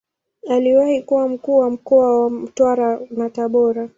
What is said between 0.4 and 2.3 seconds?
Aliwahi kuwa Mkuu wa mkoa wa